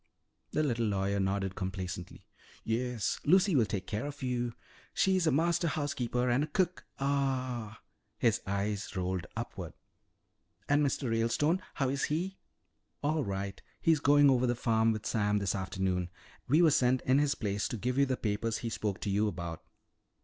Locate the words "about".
19.27-19.63